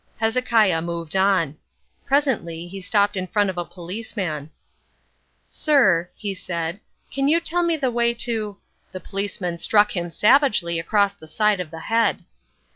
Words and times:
Hezekiah 0.17 0.81
moved 0.81 1.15
on. 1.15 1.57
Presently 2.07 2.67
he 2.67 2.81
stopped 2.81 3.15
in 3.15 3.27
front 3.27 3.51
of 3.51 3.57
a 3.59 3.63
policeman. 3.63 4.49
"Sir," 5.51 6.09
he 6.15 6.33
said, 6.33 6.79
"can 7.11 7.27
you 7.27 7.39
tell 7.39 7.61
me 7.61 7.77
the 7.77 7.91
way 7.91 8.15
to—" 8.15 8.57
The 8.93 8.99
policeman 8.99 9.59
struck 9.59 9.95
him 9.95 10.09
savagely 10.09 10.79
across 10.79 11.13
the 11.13 11.27
side 11.27 11.59
of 11.59 11.69
the 11.69 11.81
head. 11.81 12.23